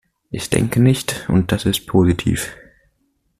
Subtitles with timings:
[0.31, 2.51] Ich denke nicht und das ist positiv.